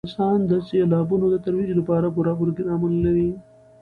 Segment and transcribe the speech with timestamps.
[0.03, 3.29] افغانستان د سیلابونو د ترویج لپاره پوره پروګرامونه لري.